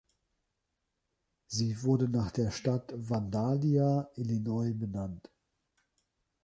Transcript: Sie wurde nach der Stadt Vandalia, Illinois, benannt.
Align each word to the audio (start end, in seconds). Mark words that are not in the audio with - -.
Sie 1.45 1.83
wurde 1.83 2.09
nach 2.09 2.31
der 2.31 2.49
Stadt 2.49 2.91
Vandalia, 2.97 4.09
Illinois, 4.15 4.73
benannt. 4.73 5.29